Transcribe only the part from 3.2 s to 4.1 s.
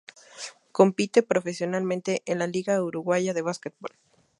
de Básquetbol.